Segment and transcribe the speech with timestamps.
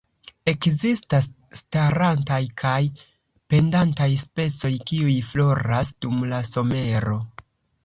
[0.51, 1.27] Ekzistas
[1.59, 2.79] starantaj kaj
[3.55, 7.17] pendantaj specoj, kiuj floras dum la somero.